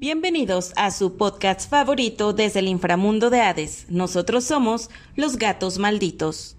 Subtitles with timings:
[0.00, 3.86] Bienvenidos a su podcast favorito desde el inframundo de Hades.
[3.88, 6.56] Nosotros somos los gatos malditos.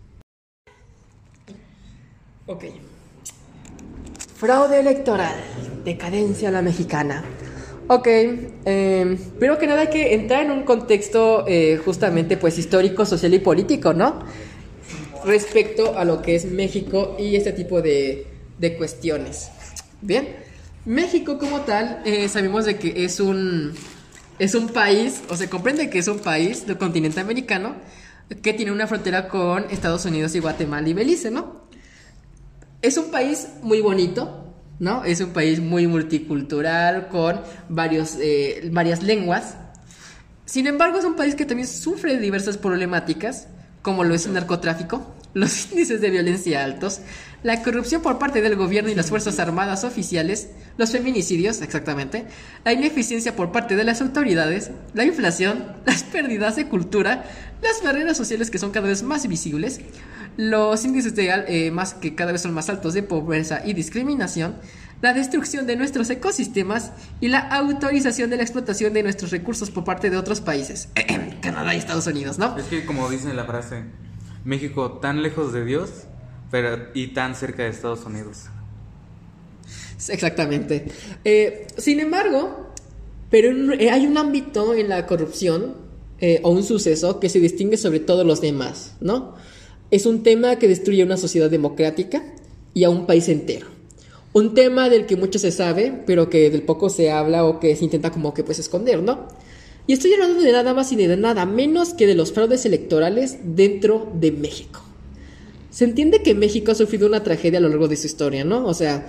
[2.47, 2.65] Ok.
[4.35, 5.35] Fraude electoral.
[5.85, 7.23] Decadencia a la mexicana.
[7.87, 8.07] Ok.
[8.07, 13.33] Eh, primero que nada hay que entrar en un contexto eh, justamente pues histórico, social
[13.33, 14.19] y político, ¿no?
[15.23, 19.49] Respecto a lo que es México y este tipo de, de cuestiones.
[20.01, 20.48] Bien.
[20.85, 23.73] México como tal, eh, sabemos de que es un,
[24.39, 27.75] es un país, o se comprende que es un país del continente americano
[28.41, 31.67] que tiene una frontera con Estados Unidos y Guatemala y Belice, ¿no?
[32.81, 35.03] Es un país muy bonito, ¿no?
[35.03, 39.57] Es un país muy multicultural, con varios, eh, varias lenguas.
[40.45, 43.47] Sin embargo, es un país que también sufre diversas problemáticas,
[43.81, 47.01] como lo es el narcotráfico, los índices de violencia altos,
[47.43, 52.25] la corrupción por parte del gobierno y las Fuerzas Armadas oficiales, los feminicidios, exactamente,
[52.65, 57.23] la ineficiencia por parte de las autoridades, la inflación, las pérdidas de cultura,
[57.61, 59.81] las barreras sociales que son cada vez más visibles,
[60.37, 64.55] los índices de, eh, más que cada vez son más altos de pobreza y discriminación,
[65.01, 69.85] la destrucción de nuestros ecosistemas y la autorización de la explotación de nuestros recursos por
[69.85, 70.89] parte de otros países,
[71.41, 72.57] Canadá y Estados Unidos, ¿no?
[72.57, 73.83] Es que como dice la frase,
[74.43, 76.08] México tan lejos de Dios
[76.51, 78.45] pero, y tan cerca de Estados Unidos.
[80.07, 80.85] Exactamente.
[81.25, 82.69] Eh, sin embargo,
[83.29, 85.75] pero eh, hay un ámbito en la corrupción
[86.19, 89.35] eh, o un suceso que se distingue sobre todos los demás, ¿no?
[89.91, 92.23] Es un tema que destruye una sociedad democrática
[92.73, 93.67] y a un país entero.
[94.33, 97.75] Un tema del que mucho se sabe, pero que del poco se habla o que
[97.75, 99.27] se intenta como que pues esconder, ¿no?
[99.87, 103.39] Y estoy hablando de nada más y de nada menos que de los fraudes electorales
[103.43, 104.81] dentro de México.
[105.79, 108.67] Se entiende que México ha sufrido una tragedia a lo largo de su historia, ¿no?
[108.67, 109.07] O sea,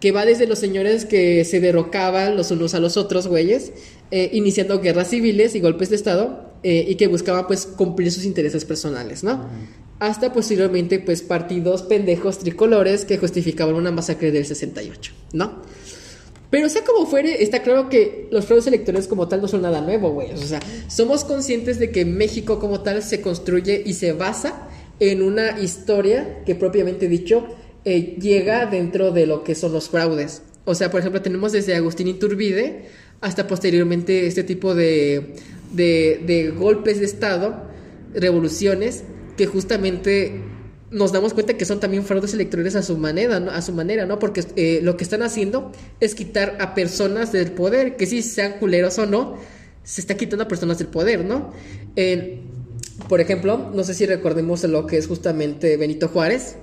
[0.00, 3.72] que va desde los señores que se derrocaban los unos a los otros, güeyes,
[4.10, 8.24] eh, iniciando guerras civiles y golpes de Estado, eh, y que buscaban pues cumplir sus
[8.24, 9.46] intereses personales, ¿no?
[9.98, 15.60] Hasta posteriormente pues partidos pendejos tricolores que justificaban una masacre del 68, ¿no?
[16.48, 19.82] Pero sea como fuere, está claro que los fraudes electorales como tal no son nada
[19.82, 20.32] nuevo, güey.
[20.32, 24.65] O sea, somos conscientes de que México como tal se construye y se basa
[25.00, 27.46] en una historia que propiamente dicho
[27.84, 30.42] eh, llega dentro de lo que son los fraudes.
[30.64, 32.86] O sea, por ejemplo, tenemos desde Agustín Iturbide
[33.20, 35.34] hasta posteriormente este tipo de,
[35.72, 37.62] de, golpes de Estado,
[38.14, 39.04] revoluciones,
[39.36, 40.40] que justamente
[40.90, 43.50] nos damos cuenta que son también fraudes electorales a su manera, ¿no?
[43.50, 44.18] A su manera, ¿no?
[44.18, 48.58] Porque eh, lo que están haciendo es quitar a personas del poder, que si sean
[48.58, 49.36] culeros o no,
[49.82, 51.52] se está quitando a personas del poder, ¿no?
[53.08, 56.56] Por ejemplo, no sé si recordemos lo que es justamente Benito Juárez.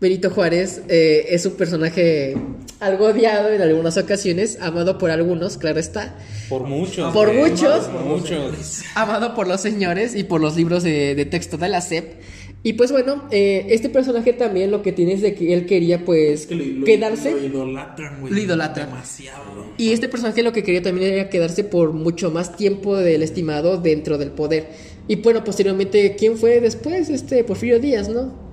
[0.00, 2.36] Benito Juárez eh, es un personaje
[2.78, 6.16] algo odiado en algunas ocasiones, amado por algunos, claro está.
[6.48, 7.12] Por muchos.
[7.12, 7.86] Por muchos.
[7.86, 8.82] Por muchos.
[8.94, 12.20] Amado por los señores y por los libros de, texto de la SEP.
[12.62, 16.04] Y pues bueno, eh, este personaje también lo que tiene es de que él quería
[16.04, 17.32] pues quedarse.
[17.32, 18.32] Lo idolatran, güey.
[18.32, 18.90] Lo idolatran.
[18.90, 19.72] Demasiado.
[19.76, 23.78] Y este personaje lo que quería también era quedarse por mucho más tiempo del estimado
[23.78, 24.68] dentro del poder.
[25.08, 27.08] Y bueno, posteriormente, ¿quién fue después?
[27.08, 28.46] Este Porfirio Díaz, ¿no?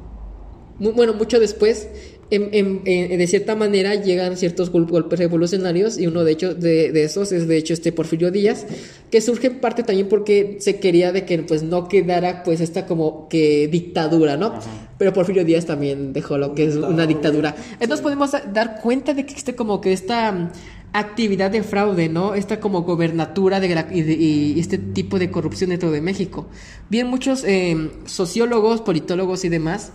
[0.80, 1.88] bueno, mucho después,
[2.30, 7.58] de cierta manera llegan ciertos golpes revolucionarios y uno de hecho de, esos es de
[7.58, 8.66] hecho este Porfirio Díaz
[9.12, 12.88] que surge en parte también porque se quería de que pues no quedara pues esta
[12.88, 14.60] como que dictadura no
[14.98, 17.56] pero Porfirio Díaz también dejó lo que es una dictadura.
[17.80, 20.52] entonces podemos dar cuenta de que existe como que esta
[21.00, 22.36] actividad de fraude, ¿no?
[22.36, 26.48] Esta como gobernatura de, y, este tipo de corrupción dentro de México.
[26.90, 29.92] Bien, muchos eh, sociólogos, politólogos y demás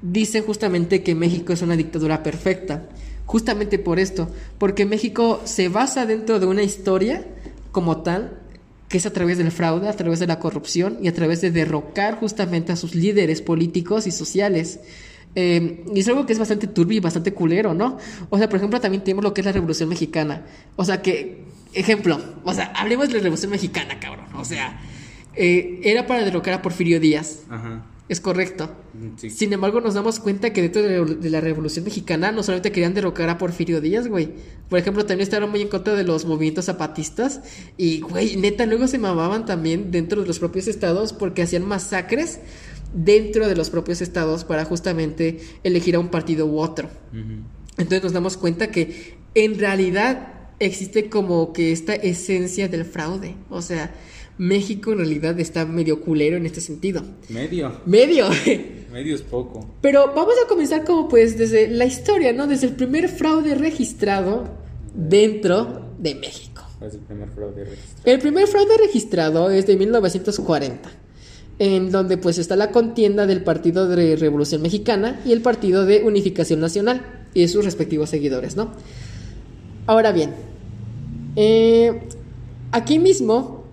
[0.00, 2.88] dicen justamente que México es una dictadura perfecta.
[3.26, 7.26] Justamente por esto, porque México se basa dentro de una historia
[7.72, 8.38] como tal,
[8.88, 11.50] que es a través del fraude, a través de la corrupción y a través de
[11.50, 14.80] derrocar justamente a sus líderes políticos y sociales.
[15.40, 17.96] Eh, y es algo que es bastante turbio y bastante culero, ¿no?
[18.28, 20.42] O sea, por ejemplo, también tenemos lo que es la Revolución Mexicana.
[20.74, 21.44] O sea, que,
[21.74, 24.26] ejemplo, o sea, hablemos de la Revolución Mexicana, cabrón.
[24.34, 24.80] O sea,
[25.36, 27.44] eh, era para derrocar a Porfirio Díaz.
[27.48, 27.84] Ajá.
[28.08, 28.74] Es correcto.
[28.94, 32.94] Mm, Sin embargo, nos damos cuenta que dentro de la Revolución Mexicana no solamente querían
[32.94, 34.30] derrocar a Porfirio Díaz, güey.
[34.68, 37.42] Por ejemplo, también estaban muy en contra de los movimientos zapatistas.
[37.76, 42.40] Y, güey, neta, luego se mamaban también dentro de los propios estados porque hacían masacres
[42.92, 46.88] dentro de los propios estados para justamente elegir a un partido u otro.
[47.76, 53.36] Entonces nos damos cuenta que en realidad existe como que esta esencia del fraude.
[53.50, 53.94] O sea,
[54.38, 57.02] México en realidad está medio culero en este sentido.
[57.28, 57.80] Medio.
[57.86, 58.28] Medio.
[58.92, 59.68] Medio es poco.
[59.82, 62.46] Pero vamos a comenzar como pues desde la historia, ¿no?
[62.46, 64.48] Desde el primer fraude registrado
[64.94, 66.62] dentro de México.
[66.78, 68.02] ¿Cuál es el primer fraude registrado?
[68.04, 70.90] El primer fraude registrado es de 1940,
[71.58, 76.02] en donde pues está la contienda del Partido de Revolución Mexicana y el Partido de
[76.04, 78.72] Unificación Nacional y sus respectivos seguidores, ¿no?
[79.86, 80.34] Ahora bien,
[81.36, 82.00] eh,
[82.72, 83.64] aquí mismo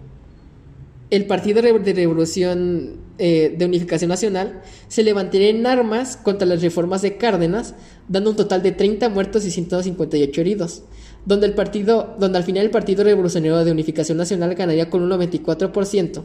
[1.12, 7.02] el Partido de Revolución eh, de Unificación Nacional se levantaría en armas contra las reformas
[7.02, 7.76] de Cárdenas,
[8.08, 10.84] dando un total de 30 muertos y 158 heridos,
[11.26, 15.10] donde, el partido, donde al final el Partido Revolucionario de Unificación Nacional ganaría con un
[15.10, 16.24] 94%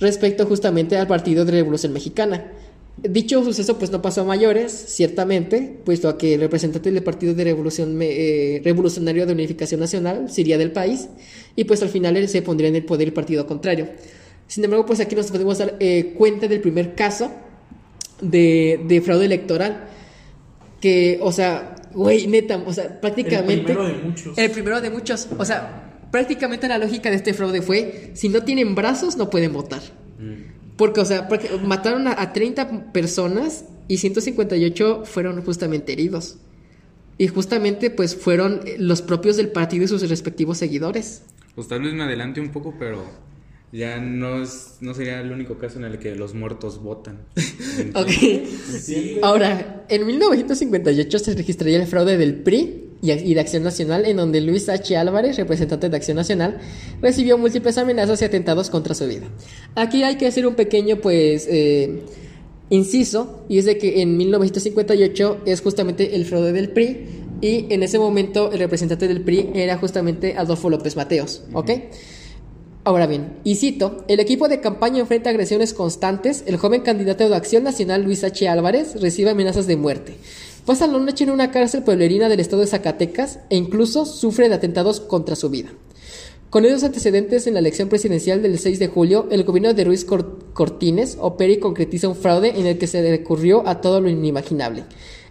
[0.00, 2.52] respecto justamente al Partido de Revolución Mexicana.
[2.96, 7.34] Dicho suceso pues no pasó a mayores, ciertamente, puesto a que el representante del Partido
[7.34, 11.08] de Revolución eh, Revolucionario de Unificación Nacional sería del país
[11.56, 13.88] y pues al final se pondría en el poder el partido contrario.
[14.46, 17.32] Sin embargo, pues aquí nos podemos dar eh, cuenta del primer caso
[18.20, 19.88] de, fraude electoral.
[20.80, 23.72] Que, o sea, güey, neta, o sea, prácticamente...
[23.72, 24.38] El primero de muchos.
[24.38, 25.28] El primero de muchos.
[25.38, 29.52] O sea, prácticamente la lógica de este fraude fue, si no tienen brazos, no pueden
[29.52, 29.82] votar.
[30.20, 30.76] Mm.
[30.76, 31.28] Porque, o sea,
[31.64, 36.36] mataron a, a 30 personas y 158 fueron justamente heridos.
[37.18, 41.22] Y justamente, pues, fueron los propios del partido y sus respectivos seguidores.
[41.56, 43.04] Pues tal vez me adelante un poco, pero
[43.72, 47.22] ya no, es, no sería el único caso en el que los muertos votan.
[47.92, 49.18] ok.
[49.20, 54.40] Ahora, en 1958 se registraría el fraude del PRI y de Acción Nacional, en donde
[54.40, 54.96] Luis H.
[54.96, 56.58] Álvarez, representante de Acción Nacional,
[57.02, 59.26] recibió múltiples amenazas y atentados contra su vida.
[59.74, 62.02] Aquí hay que hacer un pequeño, pues, eh,
[62.70, 67.06] inciso, y es de que en 1958 es justamente el fraude del PRI,
[67.40, 71.70] y en ese momento el representante del PRI era justamente Adolfo López Mateos, ¿ok?
[72.86, 77.34] Ahora bien, y cito, el equipo de campaña enfrenta agresiones constantes, el joven candidato de
[77.34, 78.46] Acción Nacional Luis H.
[78.46, 80.16] Álvarez recibe amenazas de muerte.
[80.66, 84.54] Pasa la noche en una cárcel pueblerina del estado de Zacatecas e incluso sufre de
[84.54, 85.68] atentados contra su vida.
[86.48, 90.06] Con esos antecedentes en la elección presidencial del 6 de julio, el gobierno de Ruiz
[90.06, 94.84] Cortines opera y concretiza un fraude en el que se recurrió a todo lo inimaginable.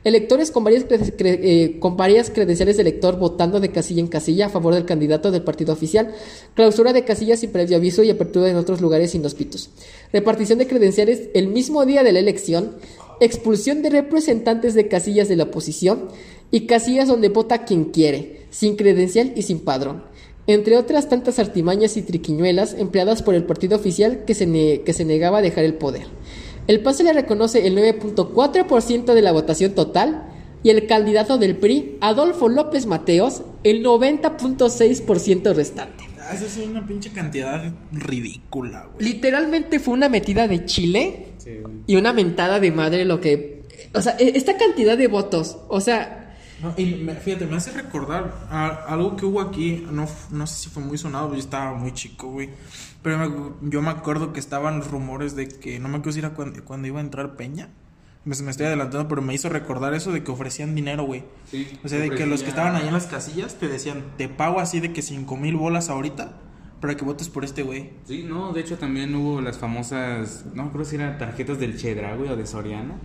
[0.04, 4.50] Electores con varias, eh, con varias credenciales de elector votando de casilla en casilla a
[4.50, 6.14] favor del candidato del partido oficial,
[6.56, 9.70] clausura de casillas sin previo aviso y apertura en otros lugares inhóspitos,
[10.12, 12.76] repartición de credenciales el mismo día de la elección,
[13.20, 16.10] expulsión de representantes de casillas de la oposición
[16.52, 20.04] y casillas donde vota quien quiere, sin credencial y sin padrón
[20.48, 25.06] entre otras tantas artimañas y triquiñuelas empleadas por el partido oficial que se, que se
[25.06, 26.08] negaba a dejar el poder.
[26.68, 30.30] El PAN le reconoce el 9.4% de la votación total
[30.64, 36.13] y el candidato del PRI, Adolfo López Mateos, el 90.6% restante.
[36.30, 39.14] Ah, eso es una pinche cantidad ridícula, güey.
[39.14, 41.34] Literalmente fue una metida de chile
[41.86, 43.64] y una mentada de madre lo que...
[43.94, 46.20] O sea, e, esta cantidad de votos, o sea...
[46.62, 48.34] No, y fíjate, me hace recordar
[48.88, 52.30] algo que hubo aquí, no, no sé si fue muy sonado, yo estaba muy chico,
[52.30, 52.52] güey.
[53.02, 56.34] Pero yo me acuerdo que estaban los rumores de que, no me acuerdo si era
[56.34, 57.70] cuando, iba a entrar Peña.
[58.26, 61.24] Me, me, estoy adelantando, pero me hizo recordar eso de que ofrecían dinero, güey.
[61.52, 64.30] Sí, o sea, de que los que estaban ahí en las casillas te decían, te
[64.30, 66.40] pago así de que cinco mil bolas ahorita
[66.80, 67.92] para que votes por este güey.
[68.06, 72.16] Sí, no, de hecho también hubo las famosas, no creo si eran tarjetas del Chedra,
[72.16, 72.96] güey, o de Soriana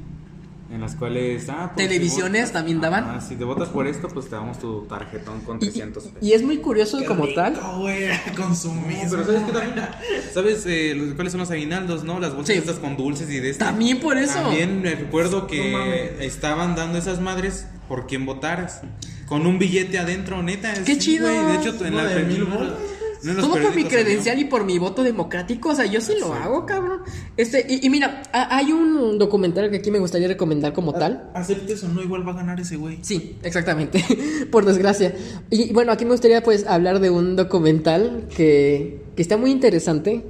[0.70, 3.04] en las cuales ah, pues, televisiones también daban.
[3.04, 6.18] Ah, si te votas por esto pues te damos tu tarjetón con 300 pesos.
[6.22, 7.54] y es muy curioso como tal.
[8.36, 9.06] consumir.
[9.10, 9.88] Pero sabes qué también
[10.32, 13.64] sabes eh, cuáles son los aguinaldos no las bolsas estas con dulces y de esto
[13.64, 14.34] también por eso.
[14.34, 18.82] También me recuerdo que estaban dando esas madres por quien votaras.
[19.26, 21.28] Con un billete adentro neta qué chido.
[21.28, 22.74] de hecho en la de mil bolas
[23.22, 25.70] todo por mi credencial y por mi voto democrático.
[25.70, 27.00] O sea, yo sí lo hago, cabrón.
[27.36, 31.30] Este, y, mira, hay un documental que aquí me gustaría recomendar como tal.
[31.34, 32.98] Aceptes o no, igual va a ganar ese güey.
[33.02, 34.04] Sí, exactamente.
[34.50, 35.14] por desgracia.
[35.50, 40.24] Y bueno, aquí me gustaría pues hablar de un documental que, que está muy interesante.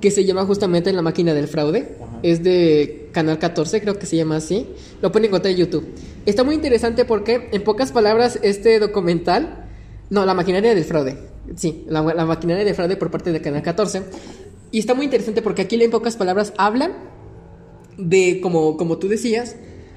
[0.00, 1.96] Que se llama justamente La máquina del fraude.
[2.22, 4.66] Es de Canal 14, creo que se llama así.
[5.02, 5.86] Lo pueden encontrar en YouTube.
[6.24, 9.64] Está muy interesante porque, en pocas palabras, este documental.
[10.10, 11.18] No, la maquinaria del fraude
[11.56, 14.02] Sí, la, maquinaria de fraude por parte de Canal 14.
[14.70, 16.92] Y está muy interesante porque aquí en pocas palabras hablan
[17.96, 19.56] de, como, como tú decías,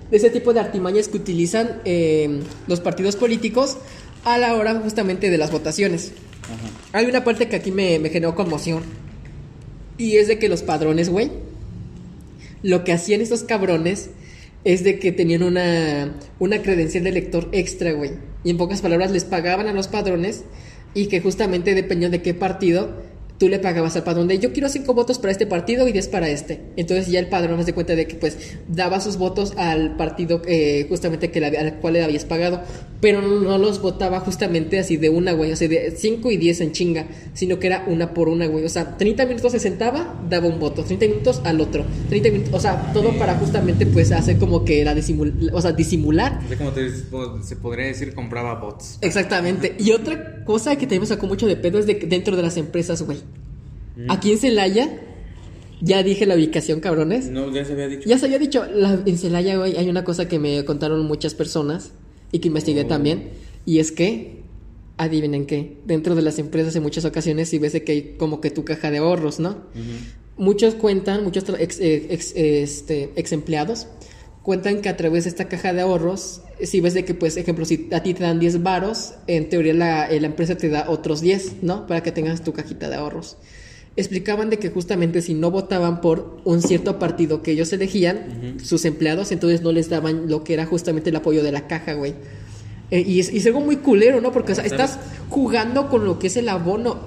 [0.10, 3.78] de ese tipo de artimañas que utilizan eh, los partidos políticos
[4.24, 6.14] a la hora justamente de las votaciones.
[6.94, 8.84] Hay una parte que aquí me, me generó conmoción.
[9.98, 11.32] Y es de que los padrones, güey,
[12.64, 14.10] lo que hacían estos cabrones
[14.64, 18.12] es de que tenían una, una credencial de lector extra, güey.
[18.44, 20.44] Y en pocas palabras les pagaban a los padrones
[20.94, 22.90] y que justamente dependiendo de qué partido
[23.42, 26.10] tú le pagabas al padrón de yo quiero cinco votos para este partido y 10
[26.10, 26.62] para este.
[26.78, 30.86] Entonces ya el padrón se cuenta de que pues daba sus votos al partido eh,
[30.88, 32.62] justamente que le, al cual le habías pagado,
[33.02, 36.38] pero no, no los votaba justamente así de una, güey, o sea, de 5 y
[36.38, 38.64] 10 en chinga, sino que era una por una, güey.
[38.64, 42.54] O sea, 30 minutos se sentaba, daba un voto, 30 minutos al otro, 30 minutos,
[42.54, 46.70] o sea, todo para justamente pues hacer como que era disimular, o sea, disimular como
[46.74, 46.92] te-
[47.44, 49.00] se podría decir, compraba bots.
[49.02, 49.76] Exactamente.
[49.80, 52.44] Y otra cosa que también me sacó mucho de pedo es de que dentro de
[52.44, 53.18] las empresas, güey.
[54.10, 54.90] Aquí en Celaya,
[55.82, 57.30] ya dije la ubicación, cabrones.
[57.30, 58.08] No, ya se había dicho.
[58.08, 61.34] Ya se había dicho, la- en Celaya, güey, hay una cosa que me contaron muchas
[61.34, 61.92] personas
[62.32, 62.88] y que investigué Oh.
[62.88, 63.30] también.
[63.66, 64.42] Y es que,
[64.98, 68.52] adivinen qué, dentro de las empresas en muchas ocasiones sí ves que hay como que
[68.52, 69.58] tu caja de ahorros, ¿no?
[70.38, 73.88] Muchos cuentan, muchos ex, eh, ex- este, ex empleados
[74.44, 77.64] cuentan que a través de esta caja de ahorros, si ves de que, pues, ejemplo,
[77.66, 80.90] si a ti te dan 10 varos, en teoría la, eh, la empresa te da
[80.90, 81.86] otros 10, ¿no?
[81.88, 83.38] Para que tengas tu cajita de ahorros.
[83.96, 88.86] Explicaban de que justamente si no votaban por un cierto partido que ellos elegían, sus
[88.86, 92.14] empleados, entonces no les daban lo que era justamente el apoyo de la caja, güey.
[92.90, 94.32] Eh, y, es, y es algo muy culero, ¿no?
[94.32, 94.82] Porque o sea, ¿Sabes?
[94.82, 97.00] estás jugando con lo que es el abono.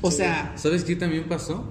[0.00, 1.64] O sea, ¿Sabes qué también pasó?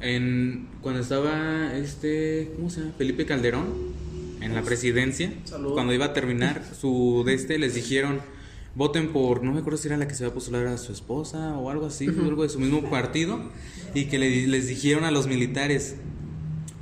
[0.00, 2.92] En, cuando estaba este, ¿cómo se llama?
[2.98, 3.94] Felipe Calderón
[4.40, 5.32] en la presidencia,
[5.72, 8.20] cuando iba a terminar su de este, les dijeron,
[8.76, 10.92] voten por, no me acuerdo si era la que se va a postular a su
[10.92, 13.38] esposa o algo así, algo de su mismo partido,
[13.94, 15.96] y que le- les dijeron a los militares,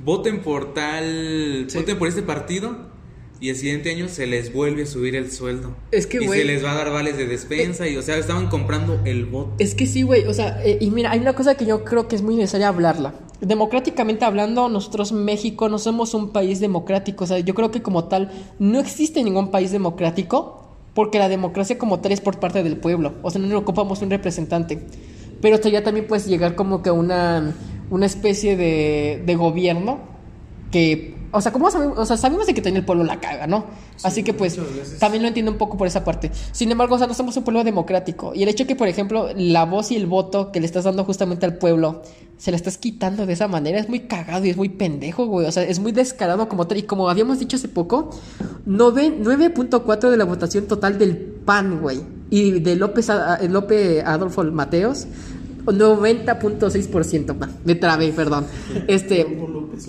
[0.03, 1.77] voten por tal, Sí.
[1.77, 2.91] voten por este partido.
[3.39, 5.75] Y el siguiente año se les vuelve a subir el sueldo.
[5.91, 7.89] Es que, y güey, se les va a dar vales de despensa.
[7.89, 9.55] y, o sea, estaban comprando el voto.
[9.59, 10.25] Es que sí, güey.
[10.27, 12.69] O sea, eh, y mira, hay una cosa que yo creo que es muy necesaria
[12.69, 13.15] hablarla.
[13.41, 17.25] Democráticamente hablando, nosotros México no somos un país democrático.
[17.25, 20.62] O sea, yo creo que como tal no existe ningún país democrático
[20.93, 23.15] porque la democracia como tal es por parte del pueblo.
[23.23, 24.79] O sea, no ocupamos un representante.
[25.41, 27.53] Pero ya también puedes llegar como que a una,
[27.89, 29.99] una especie de, de gobierno
[30.71, 31.15] que...
[31.31, 31.97] O sea, ¿cómo sabemos?
[31.97, 33.65] O sea, sabemos de que también el pueblo la caga, ¿no?
[34.01, 34.57] Así que pues
[34.99, 36.31] también lo entiendo un poco por esa parte.
[36.51, 38.33] Sin embargo, o sea, no somos un pueblo democrático.
[38.33, 41.03] Y el hecho que, por ejemplo, la voz y el voto que le estás dando
[41.05, 42.01] justamente al pueblo,
[42.37, 45.45] se la estás quitando de esa manera, es muy cagado y es muy pendejo, güey.
[45.47, 46.77] O sea, es muy descarado como tal.
[46.79, 48.09] Y como habíamos dicho hace poco,
[48.67, 52.01] nove- 9.4 de la votación total del PAN, güey.
[52.29, 55.05] Y de López, a- López Adolfo Mateos,
[55.65, 57.37] 90.6%.
[57.37, 58.45] pa, Me trabé, perdón.
[58.87, 59.25] Este.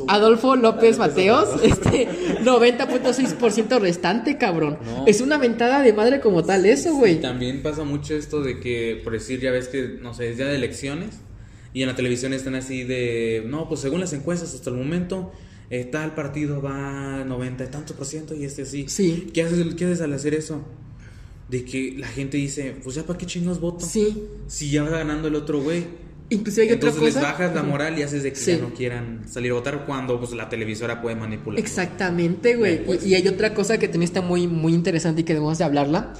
[0.08, 2.08] Adolfo López Mateos, este
[2.42, 4.78] 90.6% restante, cabrón.
[4.84, 5.06] No.
[5.06, 7.20] Es una ventada de madre como tal eso, güey.
[7.20, 10.46] también pasa mucho esto de que, por decir, ya ves que, no sé, es día
[10.46, 11.20] de elecciones
[11.74, 15.32] y en la televisión están así de, no, pues según las encuestas hasta el momento,
[15.70, 18.86] eh, tal partido va a 90 y tantos por ciento y este así.
[18.88, 19.28] Sí.
[19.34, 20.62] ¿Qué haces, ¿Qué haces al hacer eso?
[21.54, 23.84] De que la gente dice, pues ya para qué chingos voto.
[23.86, 24.24] Sí.
[24.48, 25.84] Si ya va ganando el otro güey.
[26.30, 27.32] Inclusive hay otra Entonces les cosa.
[27.32, 28.52] bajas la moral y haces de que Sí.
[28.52, 31.60] ya no quieran salir a votar cuando pues la televisora puede manipular.
[31.60, 32.84] Exactamente, güey.
[32.84, 33.04] Pues.
[33.06, 35.64] Y, y hay otra cosa que también está muy, muy interesante y que debemos de
[35.64, 36.14] hablarla.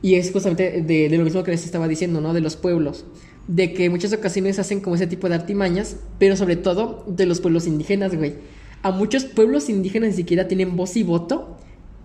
[0.00, 2.32] Y es justamente de, de lo mismo que les estaba diciendo, ¿no?
[2.32, 3.04] De los pueblos.
[3.48, 7.26] De que en muchas ocasiones hacen como ese tipo de artimañas, pero sobre todo de
[7.26, 8.34] los pueblos indígenas, güey.
[8.82, 11.56] A muchos pueblos indígenas ni siquiera tienen voz y voto.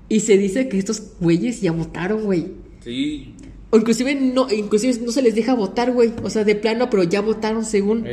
[0.10, 2.63] Y se dice que estos güeyes ya votaron, güey.
[2.84, 3.34] Sí.
[3.70, 6.12] O inclusive no, inclusive no se les deja votar, güey.
[6.24, 8.06] O sea, de plano, pero ya votaron según.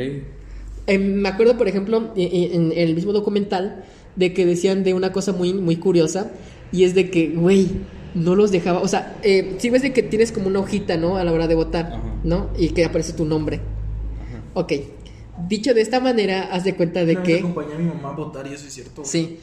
[0.87, 3.85] Eh, me acuerdo, por ejemplo, e- e- en, el mismo documental,
[4.15, 6.31] de que decían de una cosa muy, muy curiosa,
[6.71, 7.67] y es de que, güey,
[8.15, 11.17] no los dejaba, o sea, eh, si ves de que tienes como una hojita, ¿no?
[11.17, 12.01] A la hora de votar, Ajá.
[12.23, 12.49] ¿no?
[12.57, 13.61] Y que aparece tu nombre.
[14.53, 14.73] Ok,
[15.47, 17.39] dicho de esta manera, haz de cuenta de que...
[17.39, 19.01] acompañé a mi mamá a votar y eso es cierto.
[19.03, 19.07] güey.
[19.09, 19.37] Sí.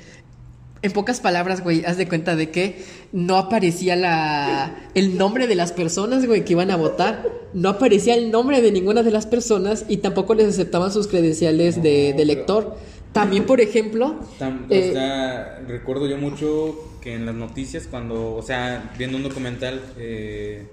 [0.81, 5.55] En pocas palabras, güey, haz de cuenta de que no aparecía la el nombre de
[5.57, 7.29] las personas, güey, que iban a votar.
[7.53, 11.83] No aparecía el nombre de ninguna de las personas y tampoco les aceptaban sus credenciales
[11.83, 12.77] de, de lector.
[13.13, 18.43] También, por ejemplo, Tam- eh, sea, recuerdo yo mucho que en las noticias cuando, o
[18.43, 20.67] sea, viendo un documental eh,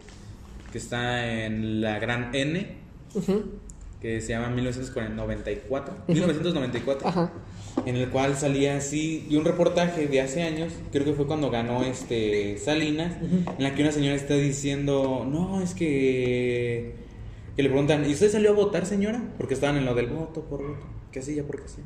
[0.72, 2.68] que está en la gran N,
[4.02, 7.32] que se llama 1994, 1994, ajá,
[7.86, 11.50] en el cual salía así, y un reportaje de hace años, creo que fue cuando
[11.52, 16.94] ganó este Salinas, en la que una señora está diciendo, no, es que,
[17.56, 19.22] que le preguntan, ¿y usted salió a votar, señora?
[19.38, 21.82] Porque estaban en lo del voto por voto, que sí, ya porque sí.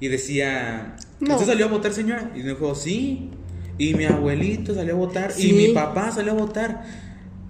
[0.00, 1.34] Y decía, No.
[1.34, 2.32] ¿usted salió a votar, señora?
[2.34, 3.30] Y dijo, sí,
[3.78, 5.50] y mi abuelito salió a votar, Sí.
[5.50, 6.84] y mi papá salió a votar.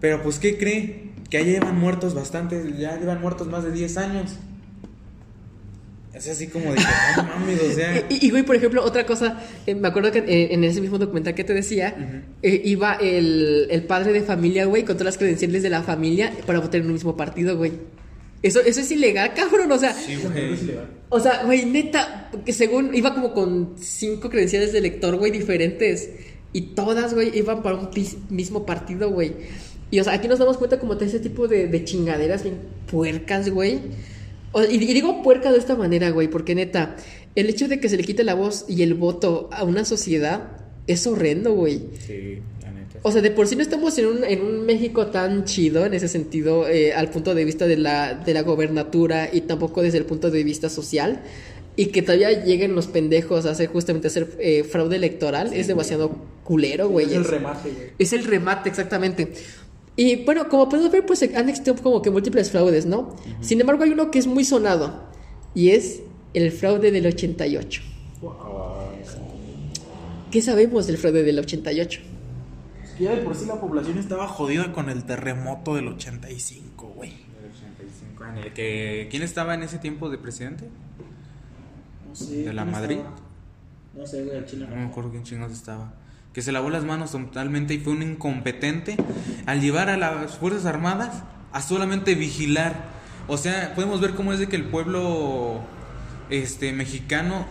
[0.00, 1.12] Pero pues, ¿qué cree?
[1.30, 4.36] Que ya llevan muertos bastante, ya llevan muertos más de 10 años.
[6.14, 6.82] Es así como de que,
[7.16, 8.06] no mames, o sea.
[8.10, 10.98] Y, y, güey, por ejemplo, otra cosa, eh, me acuerdo que eh, en ese mismo
[10.98, 15.18] documental que te decía, eh, iba el, el padre de familia, güey, con todas las
[15.18, 17.72] credenciales de la familia para votar en un mismo partido, güey.
[18.42, 19.70] Eso, eso es ilegal, cabrón.
[19.72, 20.56] O sea, Sí, güey.
[21.08, 26.10] o sea, güey, neta, que según iba como con cinco credenciales de elector, güey, diferentes.
[26.52, 27.88] Y todas, güey, iban para un
[28.28, 29.32] mismo partido, güey.
[29.90, 32.58] Y, o sea, aquí nos damos cuenta como de ese tipo de, de chingaderas bien
[32.90, 33.80] puercas, güey.
[34.52, 36.96] O- y, y digo puerca de esta manera, güey, porque neta,
[37.34, 40.56] el hecho de que se le quite la voz y el voto a una sociedad
[40.86, 41.82] es horrendo, güey.
[42.06, 42.98] Sí, la neta.
[43.02, 45.94] O sea, de por sí no estamos en un, en un México tan chido en
[45.94, 49.98] ese sentido, eh, al punto de vista de la, de la gobernatura y tampoco desde
[49.98, 51.22] el punto de vista social.
[51.74, 56.14] Y que todavía lleguen los pendejos a hacer justamente hacer eh, fraude electoral es demasiado
[56.44, 57.06] culero, güey.
[57.06, 57.86] Es el remate, güey.
[57.98, 59.32] Es el remate, exactamente.
[59.96, 63.14] Y bueno, como podemos ver, pues han existido como que múltiples fraudes, ¿no?
[63.40, 65.04] Sin embargo, hay uno que es muy sonado.
[65.54, 67.82] Y es el fraude del 88.
[70.30, 72.00] ¿Qué sabemos del fraude del 88?
[72.98, 77.10] Ya de por sí la población estaba jodida con el terremoto del 85, güey.
[77.10, 79.08] Del 85, en el que...
[79.10, 80.68] ¿Quién estaba en ese tiempo de presidente?
[82.08, 82.44] No sé.
[82.44, 82.96] ¿De la ¿quién Madrid?
[82.98, 83.16] estaba?
[83.94, 84.66] No sé, güey, al chile.
[84.70, 85.92] No me acuerdo quién chingados estaba.
[86.32, 88.96] Que se lavó las manos totalmente y fue un incompetente
[89.46, 91.22] al llevar a las Fuerzas Armadas
[91.52, 92.84] a solamente vigilar.
[93.28, 95.60] O sea, podemos ver cómo es de que el pueblo
[96.30, 97.44] este mexicano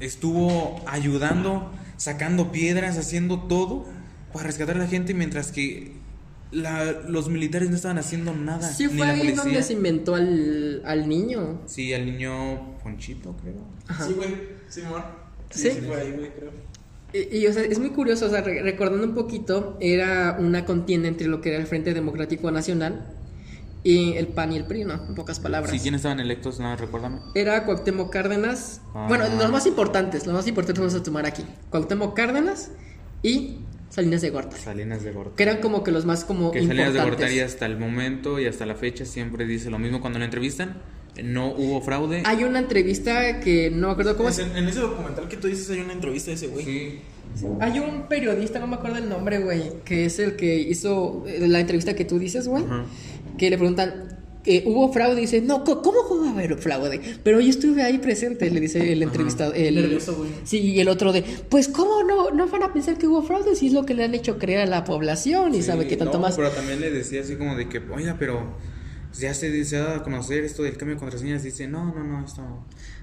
[0.00, 3.86] estuvo ayudando, sacando piedras, haciendo todo
[4.32, 5.96] para rescatar a la gente mientras que
[6.52, 8.68] la- los militares no estaban haciendo nada.
[8.70, 9.42] Sí, ni fue la ahí policía.
[9.42, 11.62] donde se inventó al, al niño.
[11.66, 13.56] Sí, al niño Ponchito, creo.
[13.88, 14.06] Ajá.
[14.06, 14.34] Sí, güey.
[14.68, 15.02] Sí, amor.
[15.50, 15.70] Sí.
[15.86, 16.50] fue ahí, güey, creo.
[17.12, 20.64] Y, y, o sea, es muy curioso, o sea, re- recordando un poquito, era una
[20.64, 23.06] contienda entre lo que era el Frente Democrático Nacional
[23.82, 24.94] y el PAN y el PRI, ¿no?
[25.08, 25.70] En pocas palabras.
[25.70, 26.58] Sí, ¿quiénes estaban electos?
[26.58, 27.20] No, recuérdame.
[27.36, 28.80] Era Cuauhtémoc Cárdenas.
[28.94, 29.06] Ah.
[29.08, 31.44] Bueno, los más importantes, los más importantes vamos a tomar aquí.
[31.70, 32.72] Cuauhtémoc Cárdenas
[33.22, 33.58] y
[33.88, 34.60] Salinas de Gortari.
[34.60, 35.36] Salinas de Gortari.
[35.36, 37.00] Que eran como que los más como Que Salinas de.
[37.02, 40.82] Gortari hasta el momento y hasta la fecha siempre dice lo mismo cuando lo entrevistan.
[41.22, 42.22] No hubo fraude.
[42.24, 44.42] Hay una entrevista que no me acuerdo cómo Pues se...
[44.42, 46.64] en, en ese documental que tú dices hay una entrevista de ese güey.
[46.64, 46.98] Sí.
[47.60, 51.46] Hay un periodista, no me acuerdo el nombre, güey, que es el que hizo eh,
[51.48, 52.64] la entrevista que tú dices, güey.
[52.64, 52.84] Ajá.
[53.36, 55.18] Que le preguntan, eh, ¿hubo fraude?
[55.18, 57.00] Y dice, no, ¿cómo, cómo va a haber fraude?
[57.22, 59.52] Pero yo estuve ahí presente, le dice el entrevistado.
[59.52, 60.30] El, Nervioso, güey.
[60.44, 63.56] Sí, y el otro de, pues, ¿cómo no, no van a pensar que hubo fraude
[63.56, 65.96] si es lo que le han hecho creer a la población y Sí, sabe que
[65.96, 66.36] tanto no, más...
[66.36, 68.56] Pero también le decía así como de que, oiga, pero
[69.18, 71.42] ya se, se ha dado a conocer esto del cambio de contraseñas.
[71.42, 72.42] Dice, no, no, no, esto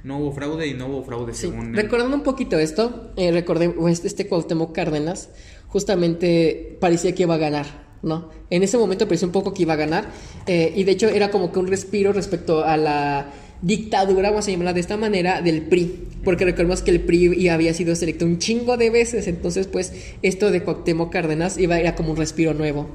[0.04, 3.70] no hubo fraude y no hubo fraude Sí, según recordando un poquito esto, eh, recordé
[3.70, 5.30] pues, este Cuauhtémoc Cárdenas,
[5.68, 7.66] justamente parecía que iba a ganar,
[8.02, 8.30] ¿no?
[8.50, 10.06] En ese momento parecía un poco que iba a ganar,
[10.46, 14.52] eh, y de hecho era como que un respiro respecto a la dictadura, vamos a
[14.52, 18.26] llamarla de esta manera, del PRI, porque recordemos que el PRI ya había sido selecto
[18.26, 22.54] un chingo de veces, entonces pues esto de Cuauhtémoc Cárdenas iba era como un respiro
[22.54, 22.90] nuevo.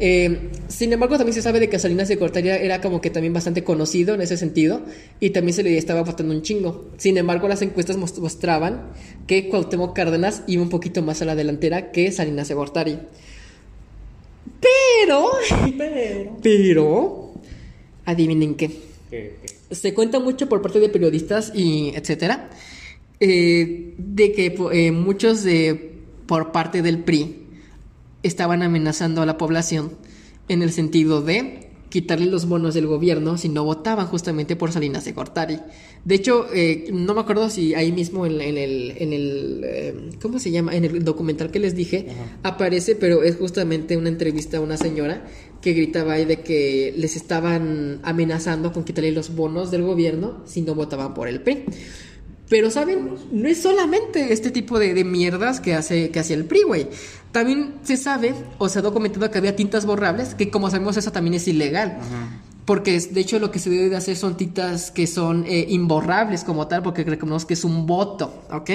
[0.00, 3.32] Eh, sin embargo, también se sabe de que Salinas de Gortari era como que también
[3.32, 4.82] bastante conocido en ese sentido
[5.18, 6.88] y también se le estaba votando un chingo.
[6.98, 8.90] Sin embargo, las encuestas mos- mostraban
[9.26, 12.98] que Cuauhtémoc Cárdenas iba un poquito más a la delantera que Salinas de Gortari.
[14.60, 15.30] Pero,
[15.76, 16.36] Pero.
[16.42, 17.32] pero,
[18.04, 18.70] adivinen qué.
[19.70, 22.50] Se cuenta mucho por parte de periodistas y etcétera
[23.20, 25.92] eh, de que eh, muchos de
[26.26, 27.36] por parte del PRI
[28.22, 29.92] estaban amenazando a la población
[30.48, 35.04] en el sentido de quitarle los bonos del gobierno si no votaban justamente por Salinas
[35.04, 35.58] de Gortari.
[36.04, 39.94] De hecho, eh, no me acuerdo si ahí mismo en, en el, en el eh,
[40.20, 40.74] ¿cómo se llama?
[40.74, 42.06] En el documental que les dije
[42.42, 45.26] aparece, pero es justamente una entrevista a una señora
[45.62, 50.62] que gritaba ahí de que les estaban amenazando con quitarle los bonos del gobierno si
[50.62, 51.64] no votaban por el PRI.
[52.48, 53.10] Pero, ¿saben?
[53.30, 56.88] No es solamente este tipo de, de mierdas que hace que hacía el PRI, güey.
[57.32, 61.12] También se sabe, o se ha documentado que había tintas borrables, que como sabemos eso
[61.12, 61.98] también es ilegal.
[62.00, 62.40] Ajá.
[62.64, 66.44] Porque de hecho lo que se debe de hacer son tintas que son eh, imborrables
[66.44, 68.70] como tal, porque reconocemos que es un voto, ¿ok?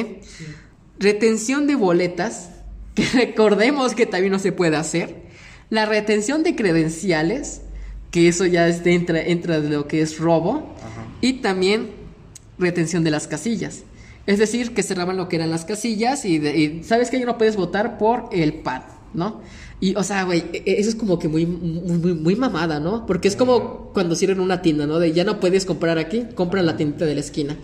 [0.99, 2.49] Retención de boletas,
[2.95, 5.23] que recordemos que también no se puede hacer.
[5.69, 7.61] La retención de credenciales,
[8.11, 10.75] que eso ya es de- entra, entra de lo que es robo.
[11.21, 11.89] Y también
[12.57, 13.83] retención de las casillas.
[14.25, 17.25] Es decir, que cerraban lo que eran las casillas y, de- y sabes que ya
[17.25, 19.41] no puedes votar por el PAN, ¿no?
[19.81, 23.05] Y, o sea, güey, e- eso es como que muy, muy, muy- mamada, ¿no?
[23.05, 24.97] Porque es como cuando cierran una tienda, ¿no?
[24.97, 27.57] De ya no puedes comprar aquí, compra en la tiendita de la esquina.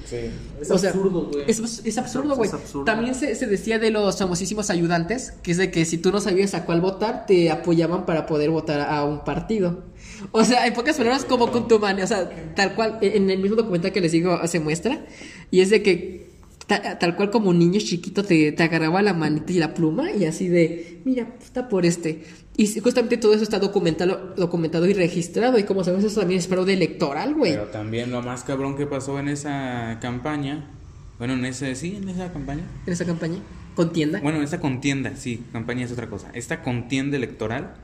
[0.60, 1.46] Es O sea, absurdo, güey.
[1.48, 2.50] Es, es absurdo, güey.
[2.50, 2.74] Es.
[2.86, 6.20] También se, se decía de los famosísimos ayudantes, que es de que si tú no
[6.20, 9.84] sabías a cuál votar, te apoyaban para poder votar a un partido.
[10.32, 13.40] O sea, en pocas palabras, como con tu mano, o sea, tal cual, en el
[13.40, 15.06] mismo documental que les digo se muestra,
[15.52, 16.30] y es de que
[16.68, 20.12] ta- tal cual como un niño chiquito te, te agarraba la manita y la pluma
[20.12, 22.24] y así de, mira, está por este.
[22.58, 25.58] Y justamente todo eso está documentado, documentado y registrado.
[25.58, 27.54] Y como sabes, eso también es fraude electoral, güey.
[27.54, 30.70] Pero también lo más cabrón que pasó en esa campaña,
[31.18, 32.64] bueno, en ese, sí, en esa campaña.
[32.86, 33.38] En esa campaña.
[33.76, 34.20] Contienda.
[34.20, 36.30] Bueno, esta contienda, sí, campaña es otra cosa.
[36.34, 37.76] Esta contienda electoral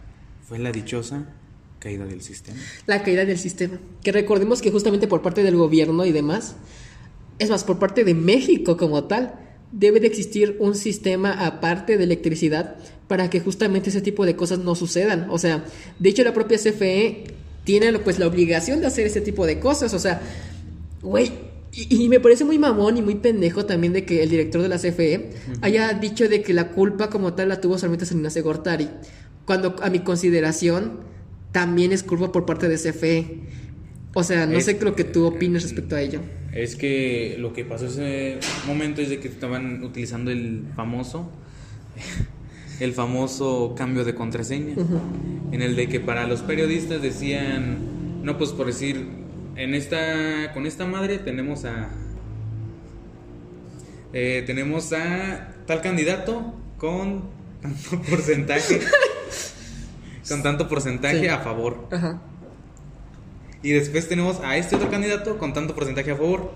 [0.46, 1.24] fue la dichosa
[1.86, 2.58] caída del sistema.
[2.88, 3.80] La caída del sistema.
[4.02, 6.56] Que recordemos que justamente por parte del gobierno y demás,
[7.38, 9.36] es más, por parte de México como tal,
[9.72, 14.58] debe de existir un sistema aparte de electricidad para que justamente ese tipo de cosas
[14.58, 15.28] no sucedan.
[15.30, 15.64] O sea,
[16.00, 17.26] de hecho la propia CFE
[17.66, 19.94] tiene pues la obligación de hacer ese tipo de cosas.
[19.94, 20.22] O sea,
[21.04, 21.32] güey,
[21.72, 24.70] y, y me parece muy mamón y muy pendejo también de que el director de
[24.70, 28.42] la CFE haya dicho de que la culpa como tal la tuvo solamente Salinas de
[28.42, 28.90] Gortari.
[29.46, 31.14] Cuando a mi consideración
[31.56, 33.40] también es culpa por parte de CFE.
[34.14, 36.20] O sea, no Es- sé lo que tú opines respecto a ello.
[36.54, 41.32] Es que lo que pasó ese momento es de que estaban utilizando el famoso
[42.82, 44.76] el famoso cambio de contraseña
[45.54, 47.78] en el de que para los periodistas decían
[48.24, 49.08] no pues por decir
[49.56, 51.90] en esta con esta madre tenemos a
[54.14, 57.24] eh, tenemos a tal candidato con
[57.62, 58.80] tanto porcentaje
[60.28, 61.28] con tanto porcentaje Sí.
[61.28, 62.22] a favor Ajá.
[63.64, 66.52] y después tenemos a este otro candidato con tanto porcentaje a favor.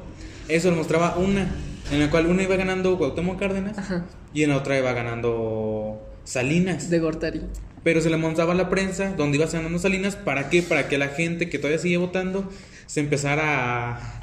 [0.48, 1.48] Eso lo mostraba una,
[1.92, 4.06] en la cual una iba ganando Cuauhtémoc Cárdenas Ajá.
[4.34, 6.90] y en la otra iba ganando Salinas.
[6.90, 7.42] De Gortari.
[7.84, 10.16] Pero se le montaba a la prensa donde iba ganando Salinas.
[10.16, 10.62] ¿Para qué?
[10.64, 12.50] Para que la gente que todavía sigue votando
[12.88, 14.22] se empezara a...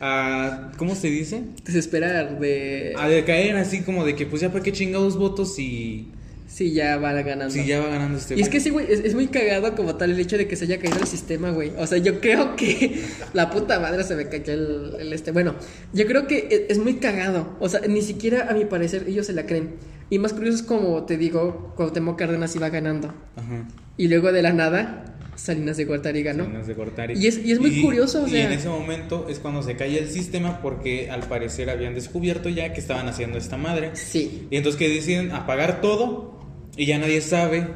[0.00, 1.42] a ¿Cómo se dice?
[1.64, 2.92] Desesperar de...
[2.98, 6.10] A decaer así como de que pues ya para qué chingados votos si,
[6.52, 7.54] Sí, ya va ganando.
[7.54, 9.94] si ya va ganando este Y es que sí, güey, es, es muy cagado como
[9.94, 11.70] tal el hecho de que se haya caído el sistema, güey.
[11.78, 13.00] O sea, yo creo que
[13.32, 15.30] la puta madre se me cayó el, el este.
[15.30, 15.54] Bueno,
[15.92, 17.56] yo creo que e- es, muy cagado.
[17.60, 19.76] O sea, ni siquiera a mi parecer ellos se la creen.
[20.10, 23.14] Y más curioso es como te digo, Cuauhtémoc Cárdenas iba ganando.
[23.36, 23.68] Ajá.
[23.96, 25.04] Y luego de la nada,
[25.36, 26.44] Salinas de Gortari ganó.
[26.44, 27.14] Salinas de Gortari.
[27.16, 29.96] Y es- y es muy curioso, o y en ese momento es cuando se cae
[30.00, 33.92] el sistema porque al parecer habían descubierto ya que estaban haciendo esta madre.
[33.94, 34.48] Sí.
[34.50, 36.39] Y entonces que deciden apagar todo
[36.80, 37.68] y ya nadie sabe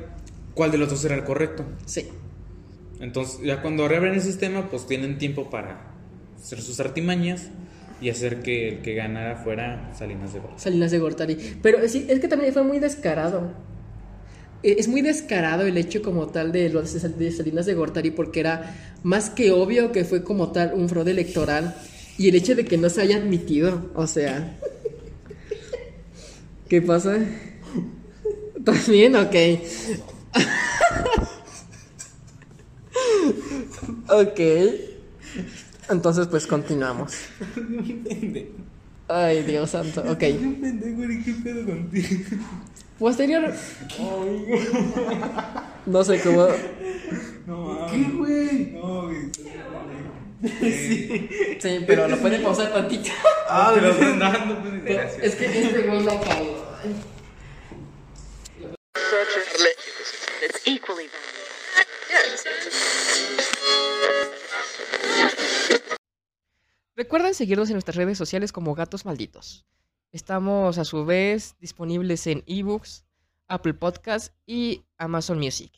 [0.55, 1.62] cuál de los dos era el correcto.
[1.85, 2.07] Sí.
[3.01, 5.90] Entonces ya cuando reabren el sistema pues tienen tiempo para
[6.40, 7.49] hacer sus artimañas
[8.01, 10.59] y hacer que el que ganara fuera Salinas de Gortari.
[10.62, 11.37] Salinas de Gortari.
[11.61, 13.53] Pero sí, es que también fue muy descarado.
[14.62, 17.75] E- Es muy descarado el hecho como tal de los de Sal- de Salinas de
[17.75, 21.77] Gortari porque era más que obvio que fue como tal un fraude electoral
[22.17, 24.57] y el hecho de que no se haya admitido, o sea...
[26.71, 27.19] ¿Qué pasa?
[28.64, 29.16] ¿También?
[29.16, 29.35] Ok.
[34.09, 34.40] ok.
[35.90, 37.14] Entonces pues continuamos.
[39.09, 40.00] Ay, Dios santo.
[40.03, 40.18] Ok.
[40.18, 42.09] ¿Qué pedo contigo?
[42.98, 43.53] Posterior.
[45.87, 46.46] No sé cómo.
[47.46, 48.70] No, ¿Qué, güey?
[48.72, 49.31] No, güey.
[51.61, 53.11] Sí, pero lo pueden pausar tantito.
[53.48, 55.22] Ah, te lo están dando, pues, gracias.
[55.22, 56.64] Es que este güey la cagó.
[67.05, 69.67] Recuerden seguirnos en nuestras redes sociales como Gatos Malditos.
[70.11, 73.05] Estamos a su vez disponibles en ebooks,
[73.47, 75.71] Apple Podcasts y Amazon Music.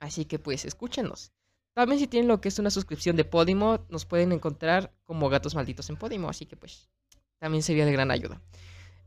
[0.00, 1.32] Así que pues escúchenos.
[1.72, 5.54] También si tienen lo que es una suscripción de Podimo, nos pueden encontrar como Gatos
[5.54, 6.28] Malditos en Podimo.
[6.28, 6.90] Así que pues
[7.38, 8.42] también sería de gran ayuda.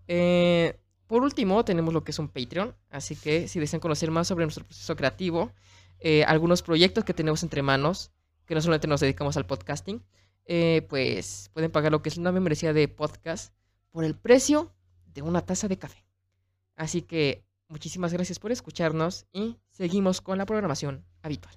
[0.07, 2.75] Eh, por último, tenemos lo que es un Patreon.
[2.89, 5.51] Así que si desean conocer más sobre nuestro proceso creativo,
[5.99, 8.11] eh, algunos proyectos que tenemos entre manos,
[8.47, 10.03] que no solamente nos dedicamos al podcasting,
[10.51, 13.53] eh, pues pueden pagar lo que es una membresía de podcast
[13.91, 14.73] por el precio
[15.13, 16.03] de una taza de café.
[16.75, 21.53] Así que muchísimas gracias por escucharnos y seguimos con la programación habitual.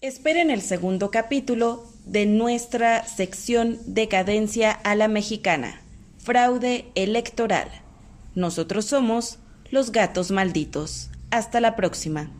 [0.00, 5.80] Esperen el segundo capítulo de nuestra sección Decadencia a la Mexicana,
[6.18, 7.70] Fraude Electoral.
[8.34, 9.38] Nosotros somos
[9.70, 11.08] los gatos malditos.
[11.30, 12.32] Hasta la próxima.